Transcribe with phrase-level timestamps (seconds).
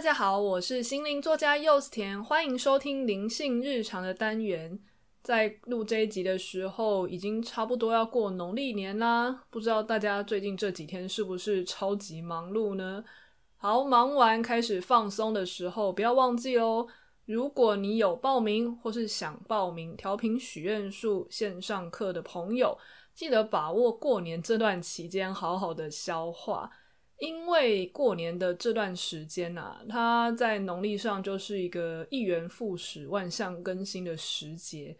[0.00, 4.80] 大家好，我是心灵作家柚子甜，欢迎收听灵性日常的单元。
[5.22, 9.44] 在录这一集的时候，已经差不多要过农历年啦。
[9.50, 13.04] 不知道大家最近这几天是不是超级忙碌呢？
[13.58, 16.86] 好，忙完开始放松的时候，不要忘记哦。
[17.26, 22.74] 如果你有报名或是想报名调频许愿树线上课的朋友，
[23.14, 26.70] 记得把握过年这段期间，好好的消化。
[27.20, 34.96] 因为过年的这段时间啊，它在农历上就是一个一元复始、万象更新的时节。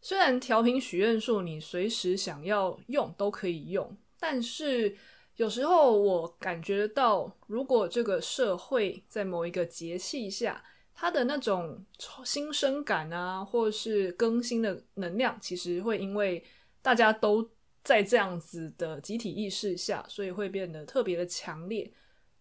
[0.00, 4.96] 虽然调频许愿树你随时想要用都可以用，但是
[5.36, 10.60] 有时候我感觉到，如果这个社会在某一个节气下，
[10.92, 11.84] 它的那种
[12.24, 16.42] 新生感啊，或是更新的能量，其实会因为
[16.82, 17.48] 大家都
[17.84, 21.92] 在这样子的集体意识下，所以会变得特别的强烈。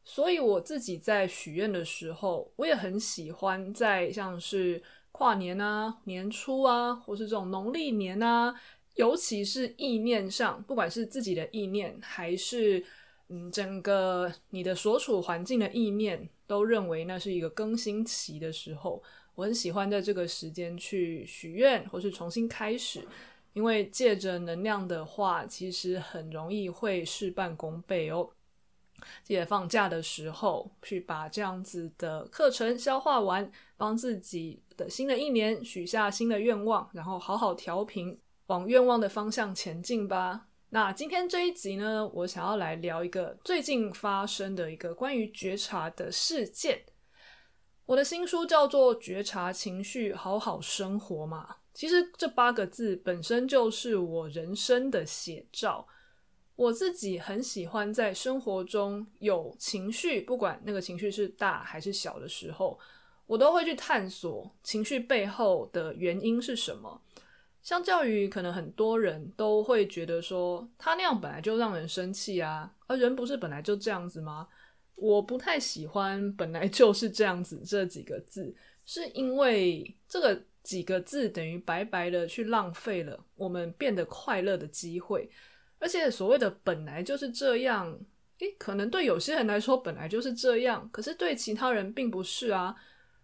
[0.04, 8.54] 所以我自己在许愿的时候，我也很喜欢在像是跨年啊、年初啊，或是这种农历年啊，
[8.96, 12.84] 尤其是意念上，不管是自己的意念，还是
[13.30, 19.02] 嗯整个你的所处环境的意念，都认为那是一个更新期的时候。
[19.36, 23.08] 我很喜欢在这个时间去许愿，或是重新开始。
[23.54, 28.30] 因为借着能量的话，其实很容易会事半功倍哦。
[29.24, 40.48] 记得放假的时候去把这样子的课程消化完，帮自己的新的一年许下新的愿望，然后好好调频，往愿望的方向前进吧。
[40.70, 46.84] 那今天这一集呢，我想要来聊一个最近发生的一个关于觉察的事件。
[47.88, 51.58] 我的新书叫做《觉察情绪，好好生活》嘛。
[51.74, 55.88] 其实这八个字本身就是我人生的写照。
[56.58, 62.78] 我自己很喜欢在生活中有情绪，不管那个情绪是大还是小的时候，
[63.26, 67.02] 我都会去探索情绪背后的原因是什么。
[67.64, 74.48] 相较于可能很多人都会觉得说，他那样本来就让人生气啊，而人不是本来就这样子吗？
[74.96, 78.54] 我不太喜欢“本来就是这样子”这几个字，
[78.86, 80.44] 是因为这个。
[80.64, 85.30] 几个字等于白白的去浪费了我们变得快乐的机会，
[85.80, 88.00] 而且所谓的本来就是这样，
[88.40, 92.76] 诶，可能对有些人来说本来就是这样，可是对其他人并不是啊。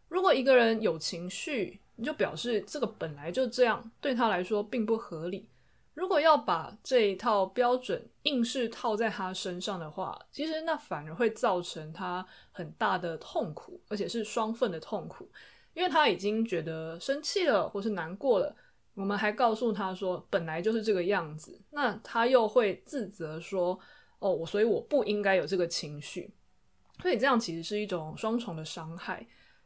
[0.08, 5.50] 如果一个人有情绪，你就表示这个本来就这样，对他来说并不合理。
[5.94, 15.28] 如果要把这一套标准硬是套在他身上的话，其实那反而会造成他很大的痛苦，而且是双份的痛苦。
[15.78, 18.56] 因为他已经觉得生气了，或是难过了，
[18.96, 23.80] 我们还告诉他说本来就是这个样子，那他又会自责说
[24.18, 26.34] 哦，我所以我不应该有这个情绪，
[27.00, 29.24] 所以这样其实是一种双重的伤害。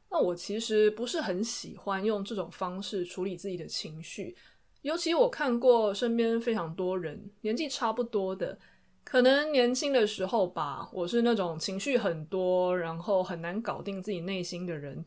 [0.09, 4.35] 那我其实不是很喜欢用这种方式处理自己的情绪，
[4.81, 8.59] 尤其我看过身边非常多人年纪差不多的，
[9.05, 15.05] 可能年轻的时候吧，我是那种情绪很多，然后很难搞定自己内心的人。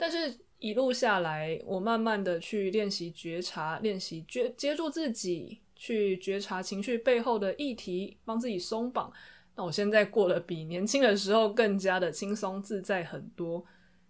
[0.00, 9.12] 但是，一路下来，我慢慢的去练习觉察，练习觉接住自己，去觉察情绪背后的议题，帮自己松绑。
[9.56, 13.62] 那我现在过得比年轻的时候更加的轻松自在很多。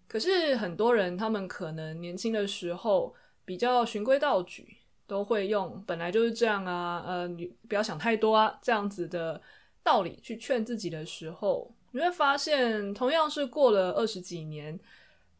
[0.06, 3.12] 可是很多人，他们可能年轻的时候
[3.44, 4.76] 比较循规蹈矩，
[5.06, 9.40] 都会用本来就是这样啊，呃，你不要想太多啊，这样子的
[9.82, 14.78] 道理去劝自己的时候，你会发现，同样是过了二十几年。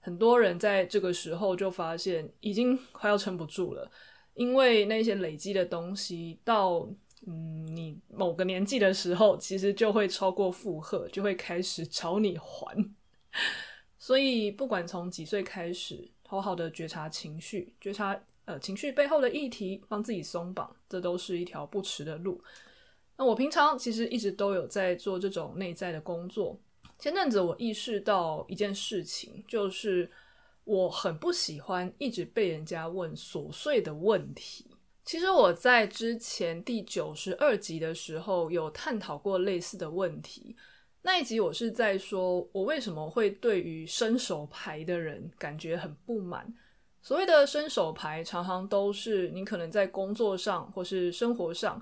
[0.00, 3.90] 很多人在这个时候就发现已经快要撑不住了，
[4.34, 6.88] 因为那些累积的东西到
[7.26, 12.92] 嗯你某个年纪的时候，其实就会超过负荷，就会开始找你还。
[13.98, 22.42] 所以不管从几岁开始，好好的觉察情绪，觉察呃情绪背后的议题，帮自己松绑，这都是一条不迟的路。
[23.18, 26.58] 那我平常其实一直都有在做这种内在的工作。
[27.00, 30.10] 前阵子我意识到一件事情，就是
[30.64, 34.66] 我很不喜欢一直被人家问琐碎的问题。
[35.02, 40.54] 其实我在之前第九十二集的时候有探讨过类似的问题。
[41.00, 46.54] 那一集我是在说，我为什么会对于伸手牌的人感觉很不满。
[47.00, 51.80] 所谓的伸手牌，常常都是你可能在工作上或是生活上。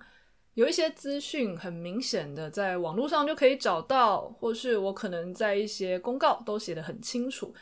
[0.58, 7.54] 有一些资讯很明显的在网络上就可以找到，或是我可能在一些公告都写得很清楚，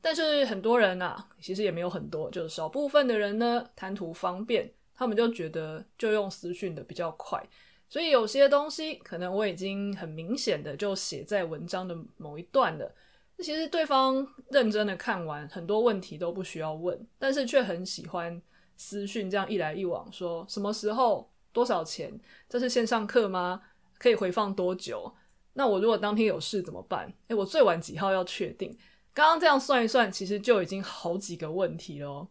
[0.00, 7.40] 但是很多人啊，其实也没有很多，就是少部分的人呢，贪图方便，他们就觉得就用私讯的比较快，
[7.88, 12.92] 所以有些东西可能我已经很明显的就写在文章的某一段了，
[13.36, 18.42] 那其实对方认真的看完，很多问题都不需要问，但是却很喜欢
[18.76, 22.18] 私讯这样一来一往，说什么时候、多少钱，
[22.48, 23.62] 这是线上课吗？
[23.98, 25.12] 可以回放多久？
[25.54, 27.12] 那我如果当天有事怎么办？
[27.28, 28.76] 诶，我最晚几号要确定？
[29.12, 32.26] 刚刚这样算一算，其实就已经好几个问题了。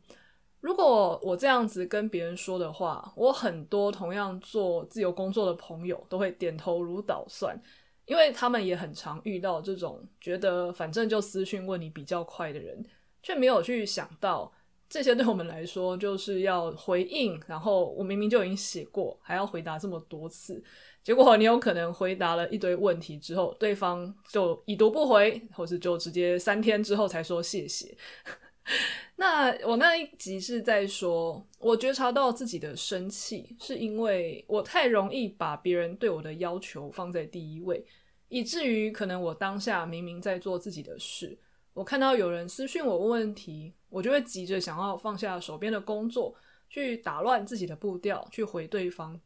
[0.61, 7.61] 如果我这样子跟别人说的话，我很多同样做自由工作的朋友都会点头如捣蒜，
[8.05, 12.83] 因为他们也很常遇到这种觉得反正就私讯问你比较快的人，
[13.21, 14.51] 却没有去想到
[14.89, 20.63] 这些对我们来说 就是要回应，然后我明明就已经写过，还要回答这么多次。
[21.01, 27.95] 结果你有可能回答了一堆问题之后，对方就已读不回，或是就直接三天之后才说谢谢。
[29.15, 37.83] 那我那一集是在说，我觉察到自己的生气，是因为我太容易把别人对我的要求放在第一位，
[38.27, 41.37] 以至于可能我当下明明在做自己的事，
[41.79, 46.35] 我看到有人私讯我问问题，我就会急着想要放下手边的工作，
[46.67, 49.17] 去打乱自己的步调，去回对方。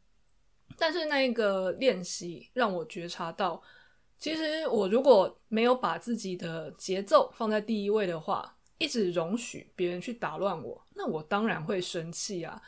[0.76, 3.60] 但是那个练习让我觉察到，
[4.20, 12.62] 其实我如果没有把自己的节奏放在第一位的话，一直容许别人去打乱我，那我当然会生气啊。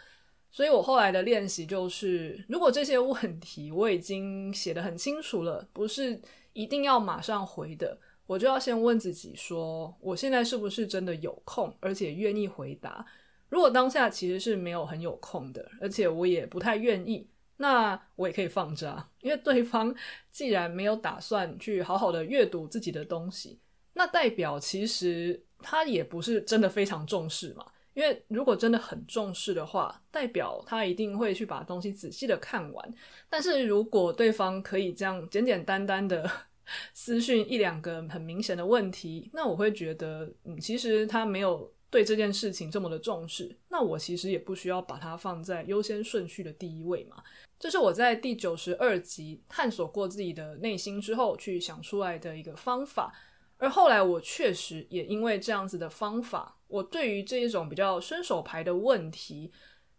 [0.51, 6.21] 所以我后来的练习就是，如果这些问题我已经写得很清楚了，不是
[6.55, 13.07] 一定要马上回的，我就要先问自己说，我现在是不是真的有空，而且愿意回答？
[13.49, 17.29] 如果当下其实是没有很有空的，而且我也不太愿意。
[17.59, 19.95] 那我也可以放着啊，因为对方
[20.31, 23.59] 既然没有打算去好好的阅读自己的东西，
[23.95, 27.65] 那代表其实他也不是真的非常重视嘛。
[27.95, 32.95] 因为如果真的很重视的话，代表他一定会去把东西仔细的看完。
[33.31, 36.31] 但是如果对方可以这样简简单单的
[36.93, 41.73] 私讯一两个很明显的问题，那我会觉得，嗯，其实他没有。
[41.89, 47.23] 对这件事情这么的重视，那我其实也不需要把它放在优先顺序的第一位嘛。
[47.61, 53.15] 这是我在第九十二集探索过自己的内心之后去想出来的一个方法。
[53.57, 59.53] 而后来我确实也因为这样子的方法，我对于这一种比较伸手牌的问题，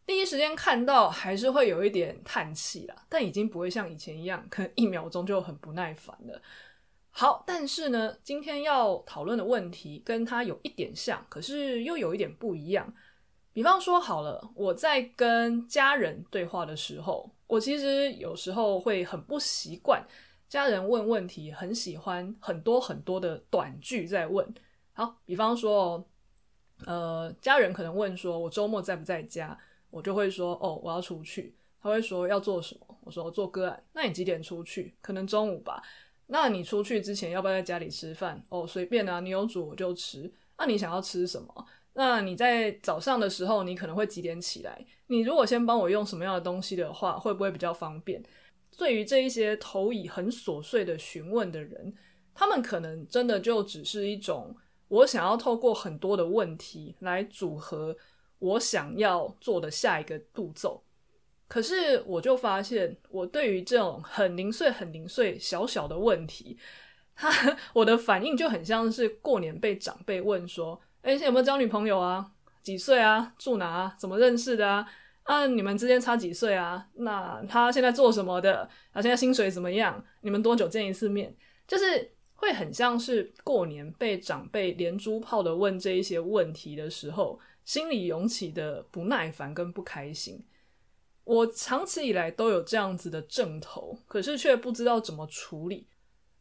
[0.07, 6.41] 第一时间看到还是会有一点叹气啦，但已经不会像以前一样，可能一秒钟就很不耐烦了。
[7.11, 12.91] 好，但是呢，今天要讨论的问题跟它有一点像，可是又有一点不一样。
[13.51, 20.01] 比方说，好了，我在跟家人对话的时候，我其实有时候会很不习惯
[20.47, 24.47] 家人问问题，很喜欢很多很多的短句在问。
[24.93, 26.07] 好，比方说，
[26.85, 29.59] 呃，家人可能问说，我周末在不在家？
[29.89, 31.55] 我就会说，哦，我要出去。
[31.81, 32.97] 他会说要做什么？
[33.03, 33.83] 我说做个案。
[33.93, 34.93] 那你几点出去？
[35.01, 35.81] 可能中午吧。
[36.25, 38.43] 那你出去之前要不要在家里吃饭？
[38.49, 40.29] 哦，随便啊，你有煮我就吃。
[40.57, 41.65] 那你想要吃什么？
[41.93, 44.85] 那你在早上的时候，你可能会几点起来？
[45.07, 48.21] 你如果先帮我用什么样的东西的话，会不会比较方便？
[48.77, 51.93] 对于这一些投以很琐碎的询问的人，
[52.35, 54.55] 他们可能真的就只是一种
[54.89, 57.95] 我想要透过很多的问题来组合
[58.39, 60.83] 我想要做的下一个步骤。
[61.47, 66.57] 可是我就发现，我对于这种很零碎、很零碎、小小的问题，
[67.15, 67.31] 他
[67.73, 72.31] 我的反应就很像是过年被长辈问说：“哎，有没有交女朋友啊？
[72.61, 73.33] 几岁啊？
[73.37, 73.95] 住哪啊？
[73.97, 74.85] 怎么认识的啊？
[75.23, 76.85] 啊，你们之间差几岁啊？
[76.95, 78.69] 那他现在做什么的？
[78.93, 80.03] 他现在薪水怎么样？
[80.21, 81.33] 你们多久见一次面？
[81.65, 90.41] 就是会很像是过年被长辈连珠炮的问这一些问题的时候，心里涌起的不耐烦跟不开心。”
[91.25, 95.85] 我长期以来都有这样子的症头，可是却不知道怎么处理。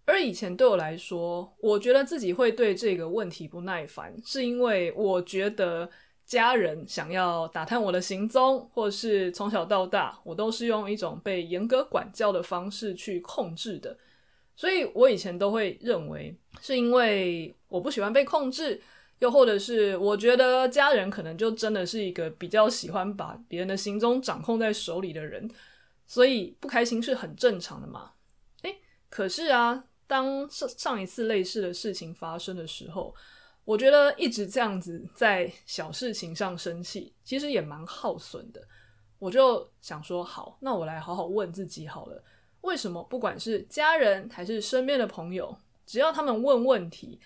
[0.04, 5.90] 而以前对我来说，我觉得自己会对这个问题不耐烦，是因为我觉得
[6.24, 13.98] 家人想要打探我的行踪，或是从小到大我都是用一种被严格管教的方式去控制的，
[14.54, 18.80] 所以我以前都会认为是因为我不喜欢被控制。
[19.18, 25.50] 又或者是，我觉得家人可能就真的是一个比较喜欢把别人的行踪掌控在手里的人，
[26.06, 28.12] 所以不开心是很正常的嘛。
[28.62, 33.14] 诶，可是啊，当上上一次类似的事情发生的时候，
[33.64, 38.62] 我觉得一直这样子在小事情上生气，其实也蛮耗损的。
[39.18, 42.22] 我就想说，好，那我来好好问自己好了，
[42.60, 45.56] 为什么不管是家人还是身边的朋友，
[45.86, 47.18] 只要他们问问题，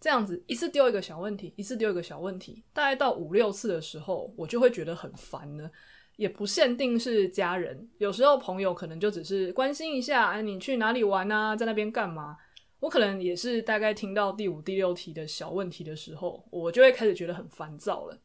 [0.00, 5.70] 这样子一次丢一个小问题，一次丢一个小问题，大概到五六次的时候，我就会觉得很烦了。
[6.16, 11.56] 也不限定是家人，有时候朋友可能就只是关心一下，哎，你去哪里玩啊？
[11.56, 12.36] 在那边干嘛？
[12.80, 18.18] 我可能也是大概听到第五、第六题的小问题的时候，我就会开始觉得很烦躁了。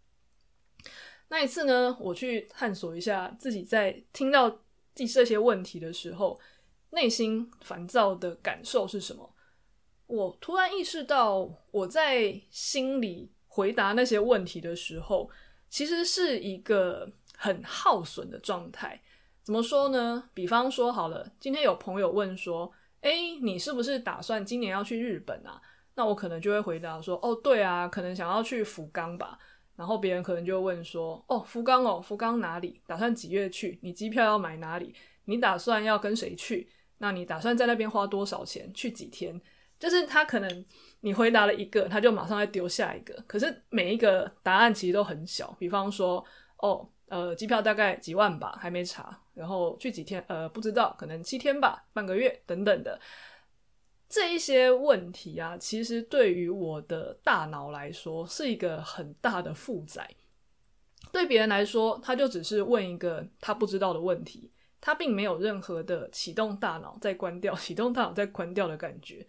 [1.28, 4.50] 那一次呢，我去探索一下自己在听到
[4.94, 6.40] 第这些问题的时候，
[6.92, 9.35] 内心烦躁的感受是什么？
[10.08, 15.30] 我突然意识到，我在心里回答那些问题的时候，
[15.70, 19.02] 其实是一个很耗损的状态。
[19.44, 20.30] 怎么说呢？
[20.34, 22.72] 比方说好了，今天有朋友问说
[23.02, 25.62] ：“诶，你是不是打算今年要去日本啊？”
[25.96, 29.38] 那我可能就会回答说：“哦，对啊，可能想要去福冈吧。”
[29.76, 32.82] 然后别人可能就会问说：“哦，福冈哦，福冈哪里？
[32.88, 33.80] 打算几月去？
[33.82, 34.94] 你机票要买哪里？
[35.26, 36.70] 你打算要跟谁去？
[36.98, 38.74] 那你打算在那边花多少钱？
[38.74, 39.40] 去几天？”
[39.80, 40.66] 就是他可能
[41.02, 43.14] 你回答了一个，他就马上再丢下一个。
[43.28, 45.56] 可是每一个答案其实都很小。
[45.60, 46.24] 比方说
[46.58, 49.22] ：“哦，呃，机票大概几万吧，还没查。
[49.34, 50.24] 然后去几天？
[50.28, 53.00] 呃，不知道，可能七天吧，半个月等等的。”
[54.08, 60.08] 这一些问题啊，其实对于我的大脑来说是一个很大的负载。
[61.12, 69.26] 对别人来说，他就只是问一个他不知道的问题，他并没有任何的启动大脑再关掉、启动大脑再关掉的感觉。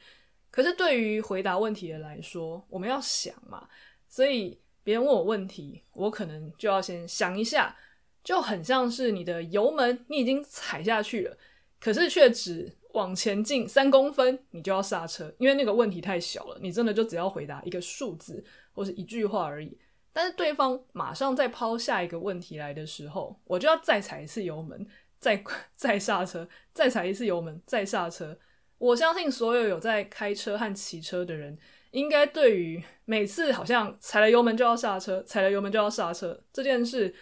[0.50, 3.68] 可是对于回答问题的来说，我们要想嘛，
[4.08, 7.76] 所以别人问我问题，我可能就要先想一下，
[8.24, 11.36] 就很像是你的油门，你已经踩下去了，
[11.80, 12.76] 可是却只。
[12.92, 19.78] 往前进三公分，你就要刹车，因为那个问题太小了，你真的就只要回答一个数字或是一句话而已。
[20.14, 24.86] 但是对方马上再抛下一个问题来的时候，我就要再踩一次油门，
[25.18, 25.44] 再
[25.76, 28.38] 再刹车，再踩一次油门，再刹车。
[28.78, 31.56] 我相信所有有在开车和骑车的人，
[31.92, 37.14] 应该对于每次好像踩了油门就要刹车，踩了油门就要刹车这件事，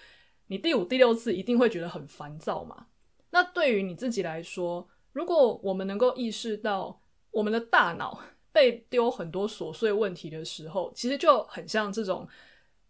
[0.49, 2.87] 你第五、第六次一定会觉得很烦躁嘛。
[3.31, 8.21] 那对于你自己来说，如果我们能够意识到我们的大脑
[8.53, 12.27] 被丢很多琐碎问题的时候，其实就很像这种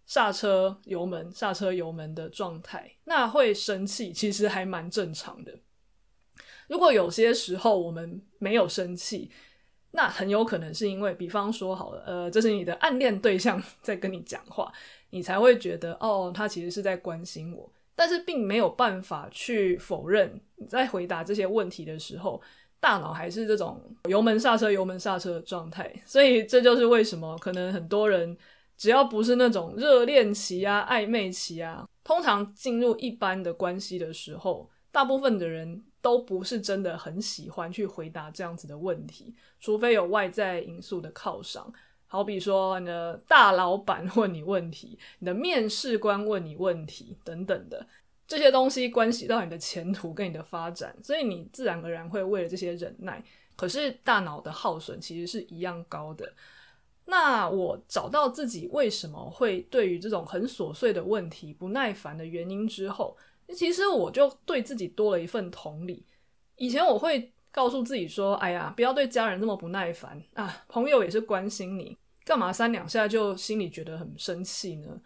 [0.06, 5.58] 刹车油门、刹车油门的状态，那会生气其实还蛮正常的。
[6.68, 9.30] 如果有些时候我们没有生气，
[9.92, 14.72] 那很有可能是因为，比方说好了，呃，这是你的暗恋对象在跟你讲话，
[15.10, 17.70] 你才会觉得哦，他其实是在关心我。
[17.96, 22.42] 但是并没有办法去否认，你在回答这些问题的时候，
[22.80, 25.94] 大脑还是这种油门刹车、油门刹车的状态。
[26.04, 28.36] 所以这就是为什么可能很多人
[28.76, 41.72] 只要不是那种热恋期啊、暧昧期啊，通常进入一般的关系的时候，大部分的人都不是真的很喜欢去回答这样子的问题，除非有外在因素的犒赏。
[42.06, 47.86] 好比说，你的大老板问你问题，你的面试官问你问题等等的
[48.28, 53.24] 这些东西，关系到你的前途跟你的发展，所以你自然而然会为了这些忍耐。
[53.56, 56.30] 可是大脑的耗损其实是一样高的。
[57.06, 63.16] 那我找到自己为什么会对于这种很琐碎的问题不耐烦的原因之后，
[63.52, 66.06] 其实我就对自己多了一份同理。
[66.56, 75.00] 以前我会告诉自己说：“哎呀，不要对家人那么不耐烦啊，朋友也是关心你。”干嘛三两下就心里觉得很生气呢？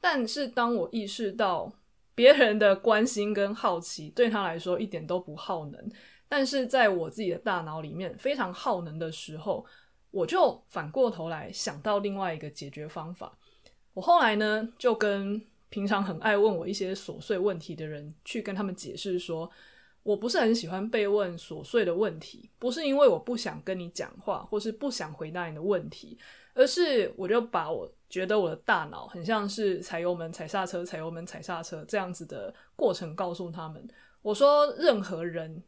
[0.00, 1.72] 但是当我意识到
[2.14, 5.90] 别人的关心跟好奇对他来说一点都不耗能，
[6.28, 9.64] 但是在我自己的大脑里面非常耗能的时候，
[10.10, 13.38] 我就反过头来想到另外一个解决方法。
[13.94, 19.50] 我后来呢，就跟平常很爱问我一些琐碎问题的人去跟他们解释说，
[20.02, 26.18] 我不是很喜欢被问琐碎的问题，不是因为我不想跟你讲话，或是不想回答你的问题。
[26.54, 33.86] 而是我就把我觉得我的大脑很像是踩油门、踩刹车、踩油门、踩刹车这样子的过程告诉他们。
[34.22, 35.62] 我说，任何人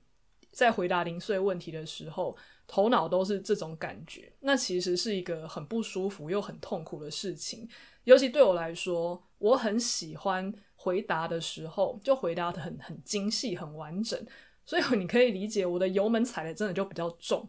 [0.50, 2.34] 在回答零碎问题的时候，
[2.66, 4.32] 头脑都是这种感觉。
[4.40, 7.68] 那其实是一个很不舒服又很痛苦的事情。
[8.04, 14.18] 尤其对我来说，我很喜欢回答的时候就回答得很很精细、很完整。
[14.64, 17.48] 所以你可以理解我的油门踩的真的就比较重。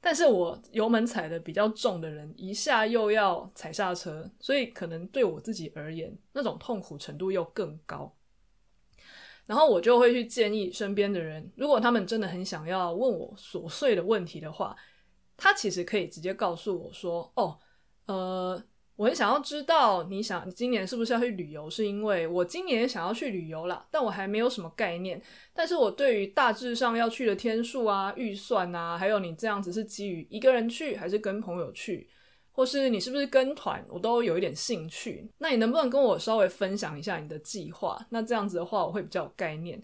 [0.00, 8.14] 但是我油门踩的比较重的人，一下又要踩刹车，所以可能对我自己而言，那种痛苦程度又更高。
[9.46, 14.76] 然后我就会去建议身边的人，如果他们真的很想要问我琐碎的问题的话，
[15.36, 17.58] 他其实可以直接告诉我说：“哦，
[18.06, 18.62] 呃。”
[19.02, 21.68] 我很想要知道，你想你今年是不是要去旅游？
[21.68, 25.20] 是因为我今年想要去旅游啦，但我还没有什么概念。
[25.52, 32.08] 但是我对于大致上要去的天数啊、预算啊，还有你这样子是基于一个人去，还是跟朋友去，
[32.52, 35.28] 或是你是不是跟团，我都有一点兴趣。
[35.38, 38.06] 那你能不能跟我稍微分享一下你的计划？
[38.10, 39.82] 那这样子的话，我会比较有概念。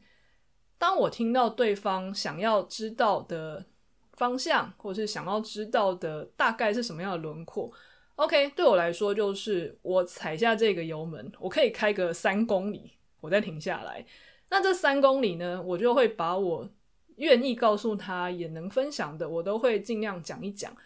[0.79, 3.65] 当我听到对方想要知道的
[4.13, 7.73] 方向，或是想要知道的大概是什么样的轮廓。
[8.19, 14.05] OK，对我来说就是我踩下这个油门，我可以开个三公里，我再停下来。
[14.51, 16.69] 那这三公里呢，我就会把我
[17.15, 20.77] 愿意告诉他也能分享的，我都会尽量讲一讲。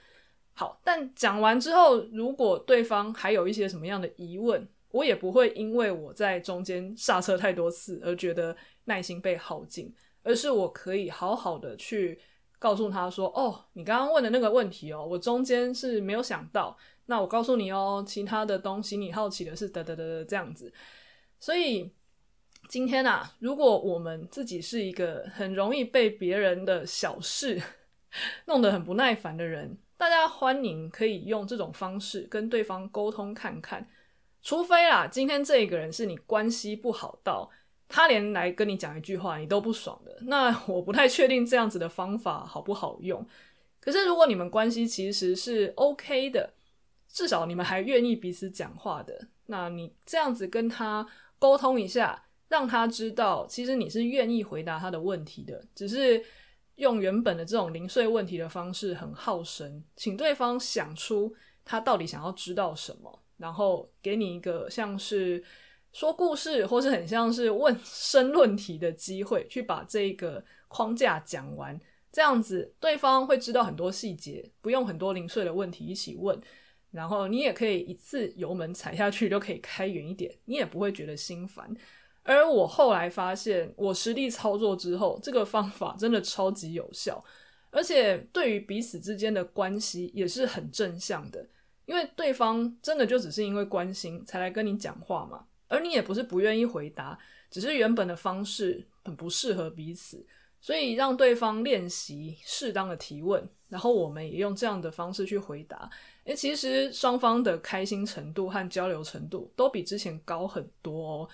[0.52, 9.90] 好，但讲完之后，如果对方还有一些什么样的疑问，我也不会因为我在中间刹车太多次而觉得耐心被耗尽，
[10.22, 12.20] 而是我可以好好的去
[12.58, 20.73] 告诉他说：“哦，你刚刚问的那个问题哦，我中间是没有想到。”那我告诉你哦，其他的东西你好奇的是得得得得这样子，
[21.40, 21.92] 所以
[22.68, 27.61] 今天啊，如果我们自己是一个很容易被别人的小事
[28.47, 33.88] 弄得很不耐烦的人，大家欢迎可以用这种方式跟对方沟通看看，
[34.40, 37.50] 除非啦，今天这个人是你关系不好到
[37.88, 43.26] 他连来跟你讲一句话你都不爽的，那我不太确定这样子的方法好不好用。
[43.80, 46.54] 可是如果你们关系其实是 OK 的。
[47.12, 51.07] 至少你们还愿意彼此讲话的，那你这样子跟他
[51.38, 56.25] 沟通一下，让他知道其实你是愿意回答他的问题的，只是
[56.76, 65.45] 用原本的这种零碎问题的方式很耗神，请对方想出他到底想要知道什么，然后给你一个像是
[65.92, 71.78] 说故事或是很像是问申论题的机会，去把这个框架讲完，
[72.11, 76.40] 这样子对方会知道很多细节，不用很多零碎的问题一起问。
[76.92, 81.75] 然后你也可以一次油门踩下去，就可以开远一点，你也不会觉得心烦。
[82.22, 87.25] 而我后来发现，我实地操作之后，这个方法真的超级有效，
[87.70, 91.44] 而且对于彼此之间的关系也是很正向的，
[91.84, 97.18] 因为对方真的就只是因为关心才来跟你讲话嘛，而你也不是不愿意回答，
[97.50, 100.25] 只是原本的方式很不适合彼此，
[100.61, 105.90] 所以让对方练习适当的提问，然后我们也用这样的方式去回答。
[106.24, 111.28] 诶，其实双方的开心程度和交流程度都比之前高很多哦。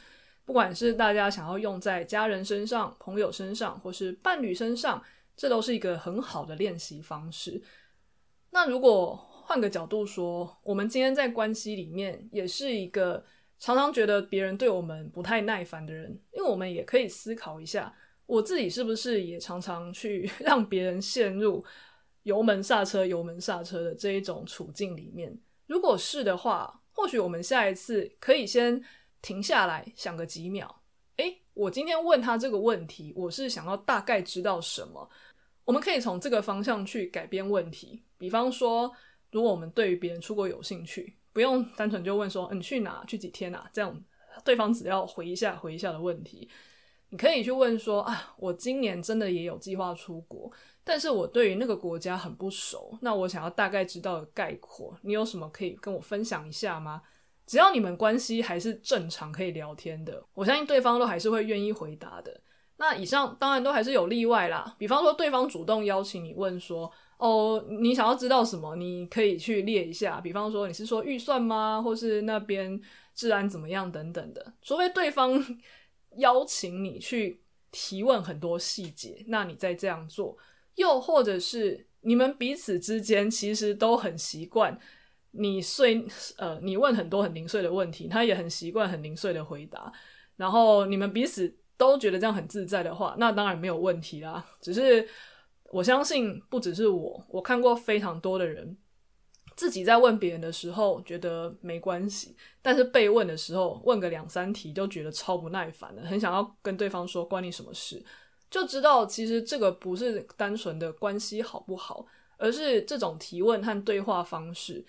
[0.45, 5.03] 不管是大家想要用在家人身上、朋友身上，或是伴侣身上，
[5.37, 7.63] 这都是一个很好的练习方式。
[8.51, 13.23] 那如果换个角度说，我们今天在关系里面也是一个
[13.59, 21.63] 常常觉得别人对我们不太耐烦的人，因为我们也可以思考一下，我自己是不是也常常去 让别人陷入
[22.29, 25.35] 油门刹车，油门刹车的这一种处境里面，
[25.67, 28.85] 如果是的话，或许我们下一次可以先
[29.23, 30.83] 停下来想个几秒。
[31.17, 35.09] 诶，我今天问他这个问题，我是想要大概知道什么？
[35.65, 38.03] 我们可以从这个方向去改变问题。
[38.19, 38.93] 比方说，
[39.31, 43.03] 如果我们对于别人出国有兴趣，不用单纯就问说，嗯，你去哪？
[43.07, 43.71] 去几天啊？
[43.73, 43.99] 这样
[44.45, 46.47] 对方只要回一下，回一下的问题，
[47.09, 50.53] 你可以去问说，啊，我今年真的也有计划出国。
[50.89, 57.03] 但是我对于那个国家很不熟，那我想要大概知道的概括，你有什么可以跟我分享一下吗？
[57.47, 62.41] 只要你们关系还是正常可以聊天的，我相信对方都还是会愿意回答的。
[62.79, 68.75] 那以上当然都还是有例外啦，比方说对方主动邀请你问说，哦，你想要知道什么？
[68.75, 71.83] 你可以去列一下，比方说你是说预算吗？
[71.83, 72.81] 或是那边
[73.15, 74.55] 治安怎么样等等的。
[74.63, 75.45] 除非对方
[76.17, 80.35] 邀请你去提问很多细节，那你再这样做。
[80.79, 84.79] 又或者是你们彼此之间其实都很习惯
[85.33, 86.07] 你碎
[86.39, 89.93] 呃，你问很多很零碎的问题，他也很习惯很零碎的回答，
[90.37, 94.45] 然后你们彼此都觉得这样很自在的话，那当然没有问题啦。
[94.61, 95.07] 只是
[95.71, 98.77] 我相信不只是我，我看过非常多的人
[99.55, 108.03] 自己在问别人的时候觉得没关系，但是被问的时候问个两三题就觉得超不耐烦的，很想要跟对方说关你什么事。
[108.51, 112.07] 就知道，其实这个不是单纯的关系好不好，
[112.39, 114.85] 而是这种提问和对话方式，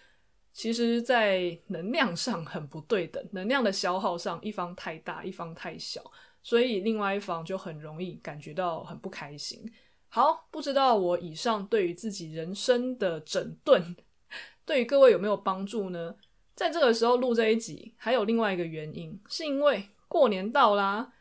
[0.54, 6.02] 其实在能量上很不对等，能量的消耗上，一方太大，一方太小，
[6.42, 9.70] 所以另外一方就很容易感觉到很不开心。
[10.08, 13.96] 好，不知道我以上对于自己人生的整顿，
[14.66, 16.16] 对于各位有没有帮助呢？
[16.56, 21.14] 在这个时候录这一集，还有另外一个原因，是因为过年到啦。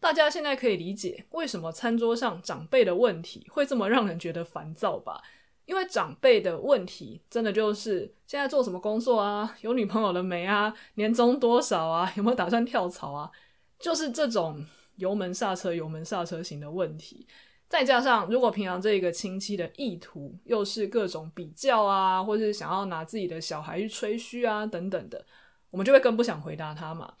[0.00, 5.22] 大家现在可以理解为什么餐桌上长辈的问题会这么让人觉得烦躁吧？
[5.66, 13.30] 因为长辈的问题真的就是现在做什么工作啊，有女朋友了没啊，年终多少啊，有没有打算跳槽啊？
[13.78, 17.26] 就是这种油门刹车、油门刹车型的问题。
[17.68, 25.24] 再加上如果平常这一个亲戚的意图又是各种比较啊，或是想要拿自己的小孩去吹嘘啊等等的，
[25.70, 27.14] 我们就会更不想回答他嘛。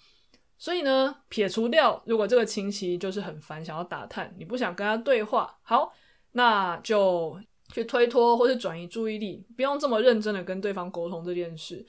[0.60, 5.90] 所以呢，撇除掉，如果这个亲戚就是很烦，想要打探，你不想跟他对话，好，
[6.32, 7.40] 那就
[7.72, 11.84] 去推脱或是转移注意力，不用这么认真的跟对方沟通这件事。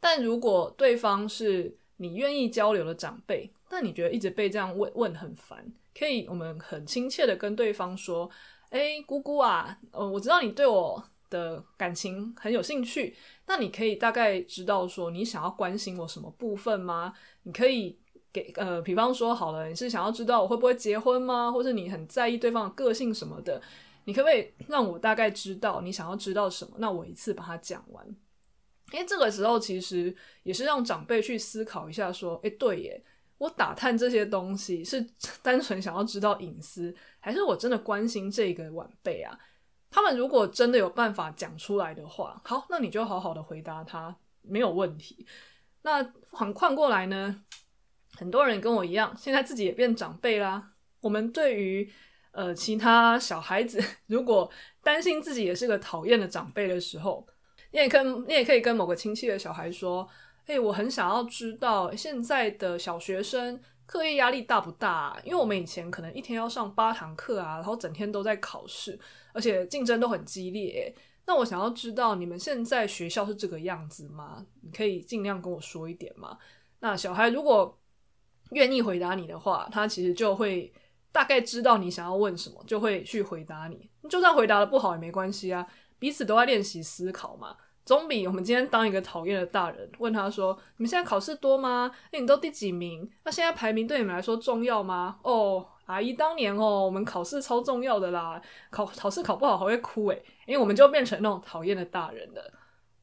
[0.00, 5.64] 但如果对方是你愿意交流的长辈，那你觉得一直被这样问问很烦，
[5.96, 8.28] 可以我们很亲切的跟对方说
[8.70, 17.12] ：“诶，姑姑啊，呃，我知道你对我的感情很有兴趣，那你可以大概知道说你想要关心我什么部分吗？
[17.44, 17.96] 你可以
[18.42, 21.50] 给呃，比方说好了，你是想要知道我会不会结婚吗？
[21.50, 23.62] 或者你很在意对方的个性什么的？”
[24.04, 26.72] 你可不可以让我大概知道你想要知道什么？
[26.78, 28.06] 那我一次把它讲完。
[28.92, 33.02] 因为这个时候其实也是让长辈去思考一下，说：“诶，对耶，
[33.38, 35.04] 我打探这些东西是
[35.42, 39.36] 单纯想要知道隐私，还是我真的关心这个晚辈啊？”
[39.90, 45.26] 他们如果真的有办法讲出来的话，好，那你就好好的回答他，没有问题。
[45.82, 47.42] 那反换过来呢，
[48.16, 50.72] 很多人跟我一样，现在自己也变长辈啦。
[51.00, 51.88] 我们对于
[52.32, 54.50] 呃，其他小孩子 如果
[54.82, 57.26] 担心自己也是个讨厌的长辈的时候，
[57.70, 60.06] 你也跟，你也可以跟某个亲戚的小孩说
[60.46, 65.18] ：“诶，我很想要知道现在的小学生课业压力大不大？
[65.24, 68.98] 因为我们以前可能一天要上八堂课啊，然后整天都在考试，
[69.32, 70.94] 而且竞争都很激烈。
[71.26, 74.44] 那我想要知道你们现在学校是这个样子吗？
[74.60, 76.38] 你可以尽量跟我说一点吗？
[76.80, 77.78] 那小孩如果
[78.50, 80.72] 愿意回答你的话，他其实就会。
[81.12, 83.88] 大概知道你想要问什么，就会去回答你。
[84.06, 85.66] 就算回答的不好也没关系啊，
[85.98, 87.56] 彼此都在练习思考嘛，
[87.86, 91.90] 总比我们今天当一个讨厌的大人问他说：“你们现在考试多吗？
[92.12, 93.10] 那你都第几名？
[93.24, 102.52] 那现在排名对你们来说重要吗？”哦，阿姨当年哦，我们考试超重要的啦，考考试考不好还会哭诶，因为我们就变成那种讨厌的大人了。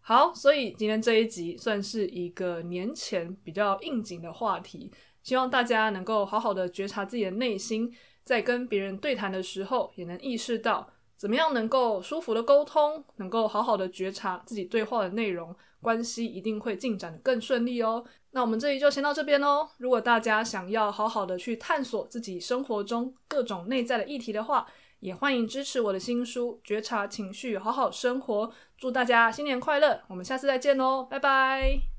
[0.02, 4.92] 好，所以今天这一集算是一个年前比较应景的话题。
[5.24, 7.92] 希望大家能够好好的觉察自己的内心，
[8.24, 18.04] 在跟别人对谈的时候，也能意识到怎么样能够舒服的沟通，能够好好的觉察自己对话的内容，关系一定会进展得更顺利哦。
[18.32, 19.70] 那我们这里就先到这边哦。
[19.78, 24.68] 如果大家想要好好的去探索自己生活中各种内在的议题的话，
[25.00, 28.48] 也欢迎支持我的新书《觉察情绪，好好生活》。
[28.78, 30.02] 祝大家新年快乐！
[30.08, 31.93] 我们下次再见哦，拜拜。